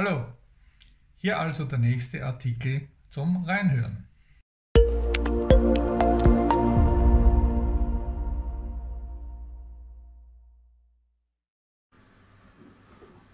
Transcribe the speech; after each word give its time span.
Hallo, 0.00 0.26
hier 1.16 1.40
also 1.40 1.64
der 1.64 1.78
nächste 1.80 2.24
Artikel 2.24 2.82
zum 3.10 3.44
Reinhören. 3.44 4.06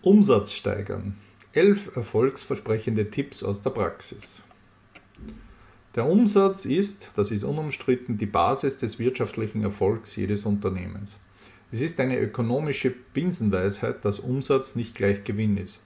Umsatz 0.01 0.53
steigern. 0.53 1.19
Elf 1.53 1.95
erfolgsversprechende 1.95 3.11
Tipps 3.11 3.43
aus 3.43 3.61
der 3.61 3.69
Praxis. 3.69 4.43
Der 5.95 6.07
Umsatz 6.07 6.65
ist, 6.65 7.11
das 7.15 7.31
ist 7.31 7.45
unumstritten, 7.45 8.17
die 8.17 8.25
Basis 8.25 8.79
des 8.79 8.99
wirtschaftlichen 8.99 9.63
Erfolgs 9.63 10.17
jedes 10.17 10.47
Unternehmens. 10.47 11.19
Es 11.71 11.83
ist 11.83 12.01
eine 12.01 12.19
ökonomische 12.19 12.89
Binsenweisheit, 12.91 14.03
dass 14.07 14.19
Umsatz 14.19 14.77
nicht 14.77 14.95
gleich 14.95 15.25
Gewinn 15.25 15.59
ist. 15.59 15.83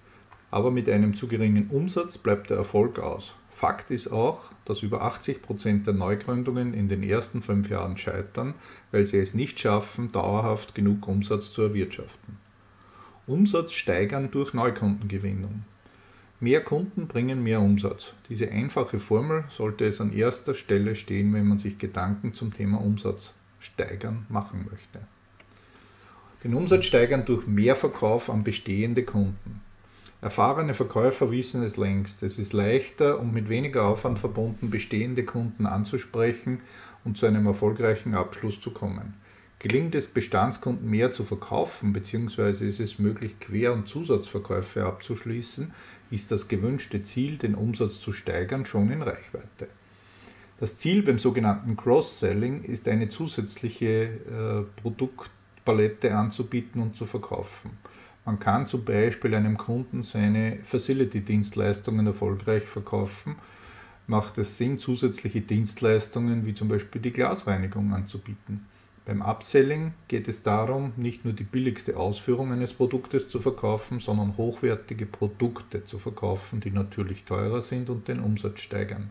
Aber 0.51 0.71
mit 0.71 0.89
einem 0.89 1.15
zu 1.15 1.29
geringen 1.29 1.69
Umsatz 1.69 2.19
bleibt 2.19 2.51
der 2.51 2.57
Erfolg 2.57 2.99
aus. 2.99 3.35
Fakt 3.51 3.91
ist 3.91 4.09
auch, 4.09 4.53
dass 4.65 4.83
über 4.83 5.03
80 5.03 5.43
Prozent 5.43 5.87
der 5.87 5.95
Neugründungen 5.95 6.75
in 6.75 6.89
den 6.89 7.03
ersten 7.03 7.43
fünf 7.43 7.69
Jahren 7.69 7.97
scheitern, 7.97 8.55
weil 8.93 9.07
sie 9.07 9.19
es 9.19 9.35
nicht 9.35 9.59
schaffen, 9.59 10.13
dauerhaft 10.13 10.75
genug 10.75 11.09
Umsatz 11.09 11.53
zu 11.53 11.63
erwirtschaften. 11.63 12.39
Umsatz 13.27 13.73
steigern 13.73 14.31
durch 14.31 14.55
Neukundengewinnung. 14.55 15.65
Mehr 16.41 16.63
Kunden 16.63 17.09
bringen 17.09 17.43
mehr 17.43 17.61
Umsatz. 17.61 18.13
Diese 18.29 18.49
einfache 18.49 19.01
Formel 19.01 19.45
sollte 19.51 19.85
es 19.87 20.01
an 20.01 20.13
erster 20.13 20.55
Stelle 20.55 20.95
stehen, 20.95 21.33
wenn 21.35 21.49
man 21.49 21.59
sich 21.59 21.79
Gedanken 21.79 22.33
zum 22.33 22.55
Thema 22.55 22.81
Umsatz 22.81 23.35
steigern 23.59 24.25
machen 24.29 24.67
möchte. 24.71 25.01
Den 26.45 26.55
Umsatz 26.55 26.85
steigern 26.85 27.25
durch 27.25 27.49
Mehrverkauf 27.49 28.31
an 28.31 28.45
bestehende 28.45 29.03
Kunden. 29.03 29.63
Erfahrene 30.21 30.75
Verkäufer 30.75 31.31
wissen 31.31 31.63
es 31.63 31.77
längst. 31.77 32.25
Es 32.25 32.39
ist 32.39 32.53
leichter 32.53 33.21
und 33.21 33.33
mit 33.33 33.49
weniger 33.49 33.87
Aufwand 33.87 34.19
verbunden, 34.19 34.69
bestehende 34.69 35.25
Kunden 35.25 35.65
anzusprechen 35.65 36.61
und 37.05 37.17
zu 37.17 37.27
einem 37.27 37.47
erfolgreichen 37.47 38.15
Abschluss 38.15 38.61
zu 38.61 38.73
kommen. 38.73 39.15
Gelingt 39.61 39.95
es 39.95 40.09
Bestandskunden 40.09 40.91
mehr 40.91 41.13
zu 41.13 41.25
verkaufen, 41.25 41.93
beziehungsweise 41.93 42.65
ist 42.65 42.81
es 42.81 42.99
möglich, 42.99 43.39
Quer- 43.39 43.73
und 43.73 43.89
Zusatzverkäufe 43.89 44.85
abzuschließen, 44.85 45.73
ist 46.11 46.33
das 46.33 46.49
gewünschte 46.49 47.03
Ziel, 47.03 47.39
den 47.39 47.55
Umsatz 47.55 48.01
zu 48.01 48.13
steigern, 48.13 48.67
schon 48.67 48.91
in 48.91 49.03
Reichweite. 49.03 49.69
Das 50.59 50.77
Ziel 50.77 51.03
beim 51.03 51.19
sogenannten 51.19 51.77
Cross-Selling 51.77 52.65
ist 52.65 52.89
eine 52.89 53.09
zusätzliche 53.09 53.87
äh, 53.87 54.81
Produktpalette 54.81 56.17
anzubieten 56.17 56.83
und 56.83 56.97
zu 56.97 57.07
verkaufen. 57.07 57.71
Man 58.29 58.39
kann 58.39 58.67
zum 58.67 58.85
Beispiel 58.85 59.35
einem 59.35 59.57
Kunden 59.57 60.03
seine 60.03 60.59
Facility-Dienstleistungen 60.63 62.07
erfolgreich 62.07 62.65
verkaufen. 62.65 63.37
Macht 64.07 64.37
es 64.37 64.59
Sinn, 64.59 64.79
zusätzliche 64.79 65.41
Dienstleistungen 65.41 66.45
wie 66.45 66.53
zum 66.53 66.69
Beispiel 66.69 67.01
die 67.01 67.15
Glasreinigung 67.15 67.91
anzubieten? 67.95 68.67
Beim 69.07 69.23
Upselling 69.23 69.95
geht 70.09 70.29
es 70.29 70.43
darum, 70.43 70.93
nicht 70.99 71.25
nur 71.25 71.33
die 71.33 71.45
billigste 71.45 71.97
Ausführung 71.97 72.53
eines 72.53 72.75
Produktes 72.75 73.29
zu 73.29 73.41
verkaufen, 73.41 73.99
sondern 73.99 74.37
hochwertige 74.37 75.07
Produkte 75.07 75.87
zu 75.87 75.99
verkaufen, 75.99 76.61
die 76.61 76.71
natürlich 76.71 77.25
teurer 77.25 77.63
sind 77.63 77.89
und 77.89 78.09
den 78.09 78.21
Umsatz 78.21 78.61
steigern. 78.61 79.09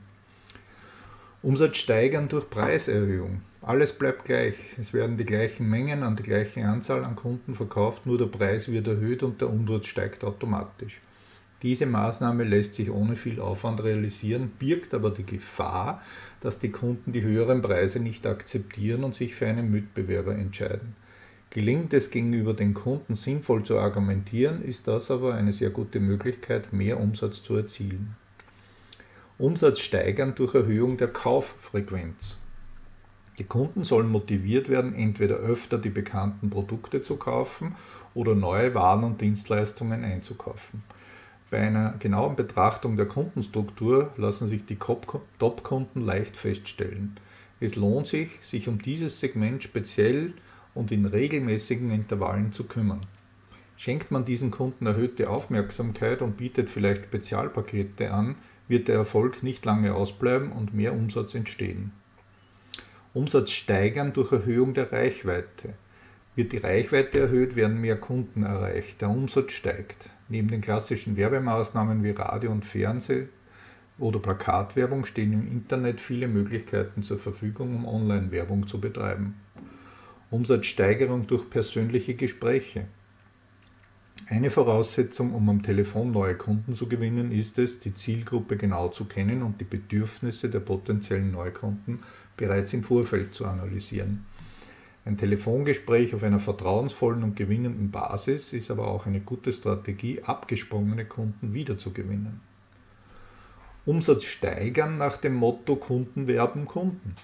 Umsatz 1.41 1.77
steigern 1.77 2.27
durch 2.27 2.47
Preiserhöhung. 2.47 3.41
Alles 3.67 3.91
bleibt 3.91 4.23
gleich. 4.23 4.55
Es 4.79 4.93
werden 4.93 5.17
die 5.17 5.25
gleichen 5.25 5.69
Mengen 5.69 6.01
an 6.01 6.15
die 6.15 6.23
gleiche 6.23 6.63
Anzahl 6.63 7.03
an 7.03 7.17
Kunden 7.17 7.53
verkauft, 7.53 8.05
nur 8.05 8.17
der 8.17 8.27
Preis 8.27 8.71
wird 8.71 8.87
erhöht 8.87 9.23
und 9.23 9.41
der 9.41 9.49
Umsatz 9.49 9.87
steigt 9.87 10.23
automatisch. 10.23 11.01
Diese 11.63 11.85
Maßnahme 11.85 12.45
lässt 12.45 12.75
sich 12.75 12.89
ohne 12.89 13.17
viel 13.17 13.41
Aufwand 13.41 13.83
realisieren, 13.83 14.51
birgt 14.57 14.93
aber 14.93 15.11
die 15.11 15.25
Gefahr, 15.25 16.01
dass 16.39 16.59
die 16.59 16.71
Kunden 16.71 17.11
die 17.11 17.23
höheren 17.23 17.61
Preise 17.61 17.99
nicht 17.99 18.25
akzeptieren 18.25 19.03
und 19.03 19.15
sich 19.15 19.35
für 19.35 19.47
einen 19.47 19.69
Mitbewerber 19.69 20.33
entscheiden. 20.33 20.95
Gelingt 21.49 21.93
es 21.93 22.09
gegenüber 22.09 22.53
den 22.53 22.73
Kunden 22.73 23.15
sinnvoll 23.15 23.63
zu 23.63 23.77
argumentieren, 23.77 24.63
ist 24.63 24.87
das 24.87 25.11
aber 25.11 25.33
eine 25.33 25.51
sehr 25.51 25.71
gute 25.71 25.99
Möglichkeit, 25.99 26.71
mehr 26.71 27.01
Umsatz 27.01 27.43
zu 27.43 27.57
erzielen. 27.57 28.15
Umsatz 29.37 29.81
steigern 29.81 30.35
durch 30.35 30.55
Erhöhung 30.55 30.95
der 30.95 31.09
Kauffrequenz. 31.09 32.37
Die 33.37 33.43
Kunden 33.43 33.83
sollen 33.83 34.09
motiviert 34.09 34.67
werden, 34.67 34.95
entweder 34.95 35.35
öfter 35.35 35.77
die 35.77 35.91
bekannten 35.91 36.49
Produkte 36.49 37.03
zu 37.03 37.17
kaufen 37.17 37.75
oder 38.15 38.33
neue 38.33 38.73
Waren 38.73 39.03
und 39.03 39.21
Dienstleistungen 39.21 40.03
einzukaufen. 40.03 40.81
Bei 41.51 41.59
einer 41.59 41.93
genauen 41.99 42.35
Betrachtung 42.35 42.97
der 42.97 43.05
Kundenstruktur 43.05 44.11
lassen 44.17 44.49
sich 44.49 44.65
die 44.65 44.77
Top-Kunden 44.77 46.01
leicht 46.01 46.35
feststellen. 46.35 47.19
Es 47.59 47.75
lohnt 47.75 48.07
sich, 48.07 48.39
sich 48.41 48.67
um 48.67 48.81
dieses 48.81 49.19
Segment 49.19 49.63
speziell 49.63 50.33
und 50.73 50.91
in 50.91 51.05
regelmäßigen 51.05 51.91
Intervallen 51.91 52.51
zu 52.51 52.65
kümmern. 52.65 53.01
Schenkt 53.77 54.11
man 54.11 54.25
diesen 54.25 54.49
Kunden 54.49 54.87
erhöhte 54.87 55.29
Aufmerksamkeit 55.29 56.23
und 56.23 56.37
bietet 56.37 56.71
vielleicht 56.71 57.05
Spezialpakete 57.05 58.11
an, 58.11 58.35
wird 58.67 58.87
der 58.87 58.95
Erfolg 58.95 59.43
nicht 59.43 59.63
lange 59.65 59.93
ausbleiben 59.93 60.51
und 60.51 60.73
mehr 60.73 60.93
Umsatz 60.93 61.35
entstehen. 61.35 61.91
Umsatz 63.17 63.49
steigern 63.49 64.13
durch 64.13 64.31
Erhöhung 64.31 64.75
der 64.75 64.91
Reichweite. 64.91 65.73
Wird 66.35 66.51
die 66.51 66.57
Reichweite 66.57 67.17
erhöht, 67.17 67.55
werden 67.55 67.81
mehr 67.81 67.97
Kunden 67.97 68.43
erreicht, 68.43 69.01
der 69.01 69.09
Umsatz 69.09 69.53
steigt. 69.53 70.11
Neben 70.29 70.49
den 70.49 70.61
klassischen 70.61 71.17
Werbemaßnahmen 71.17 72.03
wie 72.03 72.11
Radio 72.11 72.51
und 72.51 72.63
Fernseh 72.63 73.27
oder 73.97 74.19
Plakatwerbung 74.19 75.05
stehen 75.05 75.33
im 75.33 75.51
Internet 75.51 75.99
viele 75.99 76.27
Möglichkeiten 76.27 77.01
zur 77.01 77.17
Verfügung, 77.17 77.75
um 77.75 77.87
Online-Werbung 77.87 78.67
zu 78.67 78.79
betreiben. 78.79 79.33
Umsatzsteigerung 80.29 81.25
durch 81.25 81.49
persönliche 81.49 82.13
Gespräche. 82.13 82.85
Eine 84.29 84.51
Voraussetzung, 84.51 85.33
um 85.33 85.49
am 85.49 85.63
Telefon 85.63 86.11
neue 86.11 86.35
Kunden 86.35 86.75
zu 86.75 86.87
gewinnen, 86.87 87.31
ist 87.31 87.57
es, 87.57 87.79
die 87.79 87.95
Zielgruppe 87.95 88.57
genau 88.57 88.89
zu 88.89 89.05
kennen 89.05 89.41
und 89.41 89.59
die 89.59 89.65
Bedürfnisse 89.65 90.49
der 90.49 90.59
potenziellen 90.59 91.31
Neukunden 91.31 91.99
bereits 92.37 92.73
im 92.73 92.83
Vorfeld 92.83 93.33
zu 93.33 93.45
analysieren. 93.45 94.25
Ein 95.05 95.17
Telefongespräch 95.17 96.13
auf 96.13 96.23
einer 96.23 96.39
vertrauensvollen 96.39 97.23
und 97.23 97.35
gewinnenden 97.35 97.91
Basis 97.91 98.53
ist 98.53 98.69
aber 98.69 98.87
auch 98.87 99.05
eine 99.05 99.21
gute 99.21 99.51
Strategie, 99.51 100.21
abgesprungene 100.21 101.05
Kunden 101.05 101.53
wiederzugewinnen. 101.53 102.41
Umsatz 103.85 104.25
steigern 104.25 104.97
nach 104.97 105.15
dem 105.15 105.33
Motto 105.33 105.77
Kunden 105.77 106.27
werben 106.27 106.65
Kunden. 106.65 107.15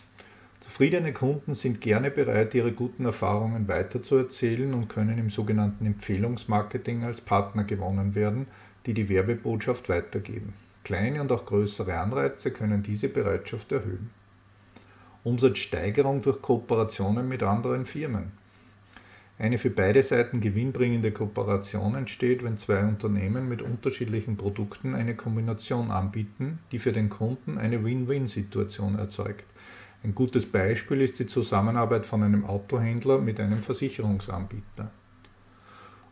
Zufriedene 0.62 1.12
Kunden 1.12 1.56
sind 1.56 1.82
gerne 1.82 2.10
bereit, 2.10 2.56
ihre 2.56 2.72
guten 2.72 3.04
Erfahrungen 3.04 3.68
weiterzuerzählen 3.68 4.74
und 4.74 4.88
können 4.88 5.18
im 5.18 5.30
sogenannten 5.30 5.86
Empfehlungsmarketing 5.86 7.04
als 7.04 7.20
Partner 7.20 7.66
gewonnen 7.66 8.16
werden, 8.16 8.48
die 8.86 8.94
die 8.94 9.10
Werbebotschaft 9.10 9.90
weitergeben. 9.90 10.54
Kleine 10.86 11.20
und 11.20 11.34
auch 11.34 11.46
größere 11.46 12.00
Anreize 12.00 12.52
können 12.52 12.82
diese 12.82 13.10
Bereitschaft 13.10 13.74
erhöhen. 13.74 14.10
Umsatzsteigerung 15.24 16.22
durch 16.22 16.42
Kooperationen 16.42 17.28
mit 17.28 17.44
anderen 17.44 17.86
Firmen. 17.86 18.32
Eine 19.40 19.58
für 19.58 19.70
beide 19.70 20.04
Seiten 20.04 20.42
gewinnbringende 20.42 21.12
Kooperation 21.12 21.96
entsteht, 21.96 22.44
wenn 22.44 22.58
zwei 22.58 22.84
Unternehmen 22.84 23.50
mit 23.50 23.62
unterschiedlichen 23.62 24.38
Produkten 24.38 24.96
eine 24.96 25.16
Kombination 25.16 25.92
anbieten, 25.92 26.60
die 26.72 26.80
für 26.80 26.92
den 26.92 27.10
Kunden 27.10 27.58
eine 27.58 27.84
Win-Win-Situation 27.84 29.00
erzeugt. 29.00 29.46
Ein 30.04 30.14
gutes 30.14 30.46
Beispiel 30.46 31.02
ist 31.02 31.18
die 31.20 31.28
Zusammenarbeit 31.28 32.06
von 32.06 32.22
einem 32.22 32.46
Autohändler 32.46 33.20
mit 33.20 33.40
einem 33.40 33.60
Versicherungsanbieter. 33.60 34.92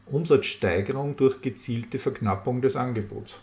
Umsatzsteigerung 0.06 1.16
durch 1.18 1.42
gezielte 1.42 2.00
Verknappung 2.00 2.62
des 2.62 2.76
Angebots. 2.76 3.40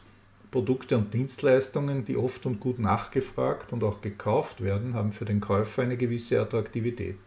Produkte 0.50 0.96
und 0.96 1.12
Dienstleistungen, 1.12 2.04
die 2.04 2.16
oft 2.16 2.46
und 2.46 2.60
gut 2.60 2.78
nachgefragt 2.78 3.72
und 3.72 3.84
auch 3.84 4.00
gekauft 4.00 4.62
werden, 4.62 4.94
haben 4.94 5.12
für 5.12 5.24
den 5.24 5.40
Käufer 5.40 5.82
eine 5.82 5.96
gewisse 5.96 6.40
Attraktivität. 6.40 7.18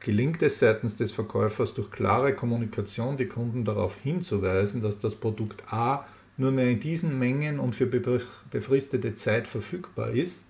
Gelingt 0.00 0.42
es 0.42 0.60
seitens 0.60 0.94
des 0.94 1.10
Verkäufers 1.10 1.74
durch 1.74 1.90
klare 1.90 2.32
Kommunikation 2.32 3.16
die 3.16 3.26
Kunden 3.26 3.64
darauf 3.64 3.96
hinzuweisen, 3.96 4.80
dass 4.80 4.98
das 4.98 5.16
Produkt 5.16 5.72
A 5.72 6.06
nur 6.36 6.52
mehr 6.52 6.70
in 6.70 6.78
diesen 6.78 7.18
Mengen 7.18 7.58
und 7.58 7.74
für 7.74 7.86
befristete 7.86 9.16
Zeit 9.16 9.48
verfügbar 9.48 10.10
ist, 10.10 10.44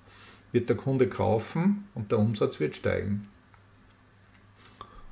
wird 0.52 0.69
der 0.69 0.76
Kunde 0.76 1.08
kaufen 1.08 1.88
und 1.94 2.12
der 2.12 2.19
Umsatz 2.19 2.61
wird 2.61 2.75
steigen. 2.75 3.29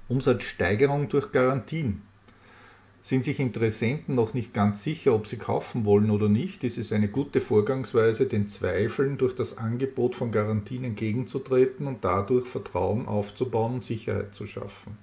Umsatzsteigerung 0.09 1.09
durch 1.09 1.33
Garantien. 1.33 2.03
Sind 3.07 3.23
sich 3.23 3.39
Interessenten 3.39 4.17
noch 4.17 4.35
nicht 4.35 4.53
ganz 4.53 4.83
sicher, 4.83 5.15
ob 5.15 5.29
sie 5.29 5.37
kaufen 5.37 5.85
wollen 5.85 6.11
oder 6.11 6.29
nicht, 6.29 6.65
ist 6.65 6.77
es 6.77 6.91
eine 6.91 7.07
gute 7.07 7.41
Vorgangsweise, 7.41 8.27
den 8.27 8.49
Zweifeln 8.49 9.17
durch 9.17 9.33
das 9.33 9.59
Angebot 9.59 10.17
von 10.17 10.33
Garantien 10.33 10.83
entgegenzutreten 10.83 11.87
und 11.87 12.05
dadurch 12.05 12.49
Vertrauen 12.49 13.07
aufzubauen 13.07 13.75
und 13.75 13.85
Sicherheit 13.85 14.35
zu 14.35 14.45
schaffen. 14.45 14.99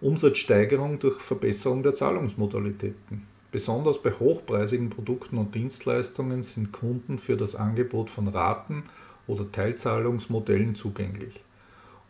Umsatzsteigerung 0.00 1.00
durch 1.00 1.18
Verbesserung 1.18 1.82
der 1.82 1.96
Zahlungsmodalitäten. 1.96 3.26
Besonders 3.50 4.00
bei 4.00 4.12
hochpreisigen 4.12 4.88
Produkten 4.88 5.36
und 5.36 5.56
Dienstleistungen 5.56 6.44
sind 6.44 6.70
Kunden 6.70 7.18
für 7.18 7.36
das 7.36 7.56
Angebot 7.56 8.08
von 8.08 8.28
Raten 8.28 8.84
oder 9.26 9.50
Teilzahlungsmodellen 9.50 10.76
zugänglich. 10.76 11.42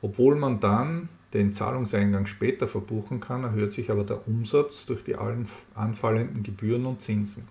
Obwohl 0.02 0.36
man 0.36 0.60
dann 0.60 1.08
den 1.34 1.52
Zahlungseingang 1.52 2.26
später 2.26 2.66
verbuchen 2.66 3.20
kann, 3.20 3.44
erhöht 3.44 3.72
sich 3.72 3.90
aber 3.90 4.04
der 4.04 4.26
Umsatz 4.26 4.86
durch 4.86 5.04
die 5.04 5.16
allen 5.16 5.46
anfallenden 5.74 6.42
Gebühren 6.42 6.86
und 6.86 7.02
Zinsen. 7.02 7.44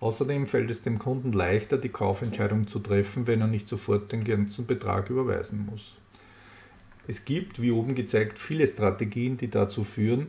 Außerdem 0.00 0.46
fällt 0.46 0.70
es 0.70 0.82
dem 0.82 0.98
Kunden 0.98 1.32
leichter, 1.32 1.78
die 1.78 1.88
Kaufentscheidung 1.88 2.66
zu 2.66 2.80
treffen, 2.80 3.26
wenn 3.26 3.40
er 3.40 3.46
nicht 3.46 3.68
sofort 3.68 4.12
den 4.12 4.24
ganzen 4.24 4.66
Betrag 4.66 5.08
überweisen 5.08 5.64
muss. 5.64 5.96
Es 7.08 7.24
gibt, 7.24 7.62
wie 7.62 7.70
oben 7.70 7.94
gezeigt, 7.94 8.38
viele 8.38 8.66
Strategien, 8.66 9.36
die 9.36 9.48
dazu 9.48 9.84
führen, 9.84 10.26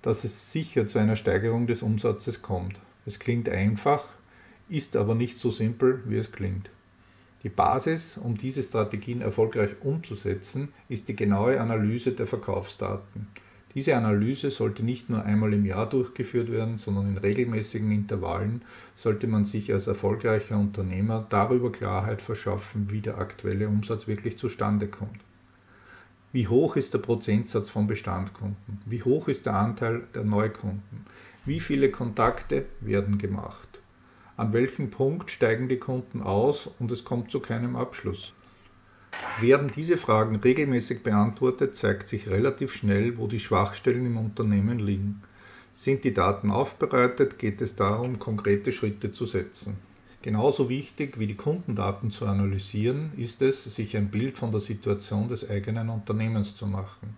dass 0.00 0.24
es 0.24 0.52
sicher 0.52 0.86
zu 0.86 0.98
einer 0.98 1.16
Steigerung 1.16 1.66
des 1.66 1.82
Umsatzes 1.82 2.40
kommt. 2.40 2.80
Es 3.04 3.18
klingt 3.18 3.48
einfach, 3.48 4.04
ist 4.68 4.96
aber 4.96 5.14
nicht 5.14 5.38
so 5.38 5.50
simpel, 5.50 6.02
wie 6.06 6.16
es 6.16 6.30
klingt. 6.30 6.70
Die 7.44 7.50
Basis, 7.50 8.16
um 8.16 8.38
diese 8.38 8.62
Strategien 8.62 9.20
erfolgreich 9.20 9.76
umzusetzen, 9.80 10.72
ist 10.88 11.08
die 11.08 11.14
genaue 11.14 11.60
Analyse 11.60 12.12
der 12.12 12.26
Verkaufsdaten. 12.26 13.28
Diese 13.74 13.96
Analyse 13.96 14.50
sollte 14.50 14.82
nicht 14.82 15.10
nur 15.10 15.24
einmal 15.24 15.52
im 15.52 15.66
Jahr 15.66 15.88
durchgeführt 15.88 16.50
werden, 16.50 16.78
sondern 16.78 17.08
in 17.08 17.18
regelmäßigen 17.18 17.90
Intervallen 17.90 18.62
sollte 18.96 19.26
man 19.26 19.44
sich 19.44 19.72
als 19.72 19.88
erfolgreicher 19.88 20.56
Unternehmer 20.56 21.26
darüber 21.28 21.70
Klarheit 21.70 22.22
verschaffen, 22.22 22.90
wie 22.90 23.00
der 23.00 23.18
aktuelle 23.18 23.68
Umsatz 23.68 24.06
wirklich 24.06 24.38
zustande 24.38 24.86
kommt. 24.86 25.20
Wie 26.32 26.48
hoch 26.48 26.76
ist 26.76 26.94
der 26.94 26.98
Prozentsatz 26.98 27.68
von 27.68 27.86
Bestandkunden? 27.86 28.80
Wie 28.86 29.02
hoch 29.02 29.28
ist 29.28 29.44
der 29.44 29.56
Anteil 29.56 30.04
der 30.14 30.24
Neukunden? 30.24 31.04
Wie 31.44 31.60
viele 31.60 31.90
Kontakte 31.90 32.64
werden 32.80 33.18
gemacht? 33.18 33.73
An 34.36 34.52
welchem 34.52 34.90
Punkt 34.90 35.30
steigen 35.30 35.68
die 35.68 35.78
Kunden 35.78 36.20
aus 36.20 36.68
und 36.80 36.90
es 36.90 37.04
kommt 37.04 37.30
zu 37.30 37.38
keinem 37.38 37.76
Abschluss? 37.76 38.32
Werden 39.40 39.70
diese 39.74 39.96
Fragen 39.96 40.34
regelmäßig 40.34 41.04
beantwortet, 41.04 41.76
zeigt 41.76 42.08
sich 42.08 42.28
relativ 42.28 42.74
schnell, 42.74 43.16
wo 43.16 43.28
die 43.28 43.38
Schwachstellen 43.38 44.06
im 44.06 44.16
Unternehmen 44.16 44.80
liegen. 44.80 45.22
Sind 45.72 46.02
die 46.02 46.12
Daten 46.12 46.50
aufbereitet, 46.50 47.38
geht 47.38 47.60
es 47.60 47.76
darum, 47.76 48.18
konkrete 48.18 48.72
Schritte 48.72 49.12
zu 49.12 49.24
setzen. 49.24 49.76
Genauso 50.20 50.68
wichtig 50.68 51.20
wie 51.20 51.28
die 51.28 51.36
Kundendaten 51.36 52.10
zu 52.10 52.26
analysieren, 52.26 53.12
ist 53.16 53.40
es, 53.40 53.62
sich 53.62 53.96
ein 53.96 54.10
Bild 54.10 54.36
von 54.36 54.50
der 54.50 54.60
Situation 54.60 55.28
des 55.28 55.48
eigenen 55.48 55.90
Unternehmens 55.90 56.56
zu 56.56 56.66
machen. 56.66 57.16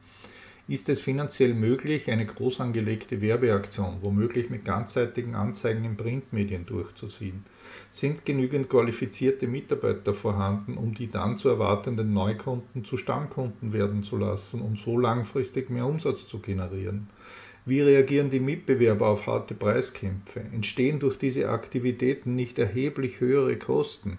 Ist 0.68 0.88
es 0.88 1.00
finanziell 1.00 1.54
möglich, 1.54 2.10
eine 2.10 2.26
groß 2.26 2.58
angelegte 2.58 3.20
Werbeaktion, 3.20 3.98
womöglich 4.02 4.50
mit 4.50 4.64
ganzseitigen 4.64 5.36
Anzeigen 5.36 5.84
in 5.84 5.96
Printmedien 5.96 6.66
durchzuziehen? 6.66 7.44
Sind 7.88 8.24
genügend 8.24 8.68
qualifizierte 8.68 9.46
Mitarbeiter 9.46 10.12
vorhanden, 10.12 10.76
um 10.76 10.92
die 10.92 11.08
dann 11.08 11.38
zu 11.38 11.50
erwartenden 11.50 12.12
Neukunden 12.12 12.84
zu 12.84 12.96
Stammkunden 12.96 13.72
werden 13.72 14.02
zu 14.02 14.16
lassen, 14.16 14.60
um 14.60 14.74
so 14.74 14.98
langfristig 14.98 15.70
mehr 15.70 15.86
Umsatz 15.86 16.26
zu 16.26 16.40
generieren? 16.40 17.10
Wie 17.64 17.80
reagieren 17.80 18.30
die 18.30 18.40
Mitbewerber 18.40 19.06
auf 19.06 19.28
harte 19.28 19.54
Preiskämpfe? 19.54 20.40
Entstehen 20.52 20.98
durch 20.98 21.16
diese 21.16 21.48
Aktivitäten 21.48 22.34
nicht 22.34 22.58
erheblich 22.58 23.20
höhere 23.20 23.56
Kosten, 23.56 24.18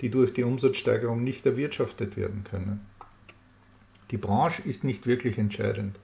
die 0.00 0.10
durch 0.10 0.32
die 0.32 0.42
Umsatzsteigerung 0.42 1.22
nicht 1.22 1.46
erwirtschaftet 1.46 2.16
werden 2.16 2.42
können? 2.42 2.80
Die 4.12 4.18
Branche 4.18 4.62
ist 4.62 4.84
nicht 4.84 5.06
wirklich 5.06 5.38
entscheidend. 5.38 5.98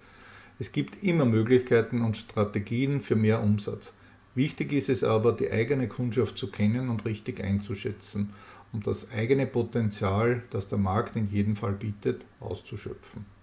Es 0.58 0.72
gibt 0.72 1.04
immer 1.04 1.24
Möglichkeiten 1.24 2.02
und 2.02 2.16
Strategien 2.16 3.00
für 3.00 3.14
mehr 3.14 3.42
Umsatz. 3.42 3.92
Wichtig 4.34 4.72
ist 4.72 4.88
es 4.88 5.04
aber, 5.04 5.32
die 5.32 5.52
eigene 5.52 5.88
Kundschaft 5.88 6.38
zu 6.38 6.50
kennen 6.50 6.88
und 6.88 7.04
richtig 7.04 7.44
einzuschätzen, 7.44 8.30
um 8.72 8.82
das 8.82 9.10
eigene 9.12 9.46
Potenzial, 9.46 10.42
das 10.50 10.68
der 10.68 10.78
Markt 10.78 11.16
in 11.16 11.28
jedem 11.28 11.54
Fall 11.54 11.74
bietet, 11.74 12.24
auszuschöpfen. 12.40 13.37